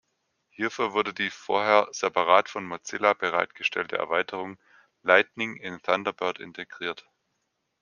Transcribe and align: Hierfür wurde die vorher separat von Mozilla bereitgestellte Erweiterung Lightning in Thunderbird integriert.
Hierfür 0.49 0.93
wurde 0.93 1.13
die 1.13 1.29
vorher 1.29 1.87
separat 1.91 2.49
von 2.49 2.65
Mozilla 2.65 3.13
bereitgestellte 3.13 3.99
Erweiterung 3.99 4.57
Lightning 5.03 5.57
in 5.57 5.79
Thunderbird 5.79 6.39
integriert. 6.39 7.07